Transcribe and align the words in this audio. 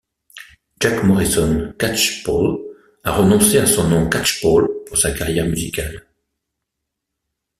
James 0.81 1.03
Morrison 1.03 1.75
Catchpole 1.77 2.57
a 3.03 3.11
renoncé 3.11 3.59
à 3.59 3.67
son 3.67 3.87
nom 3.87 4.09
Catchpole 4.09 4.83
pour 4.87 4.97
sa 4.97 5.11
carrière 5.11 5.45
musicale. 5.45 6.07